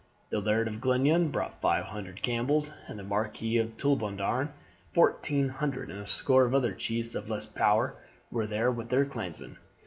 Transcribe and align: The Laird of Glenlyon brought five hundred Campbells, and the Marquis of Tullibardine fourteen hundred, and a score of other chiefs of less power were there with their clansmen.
The 0.31 0.39
Laird 0.41 0.67
of 0.67 0.81
Glenlyon 0.81 1.29
brought 1.29 1.61
five 1.61 1.85
hundred 1.85 2.23
Campbells, 2.23 2.71
and 2.87 2.97
the 2.97 3.03
Marquis 3.03 3.59
of 3.59 3.77
Tullibardine 3.77 4.49
fourteen 4.91 5.49
hundred, 5.49 5.91
and 5.91 5.99
a 6.01 6.07
score 6.07 6.43
of 6.45 6.55
other 6.55 6.73
chiefs 6.73 7.13
of 7.13 7.29
less 7.29 7.45
power 7.45 7.93
were 8.31 8.47
there 8.47 8.71
with 8.71 8.89
their 8.89 9.05
clansmen. 9.05 9.59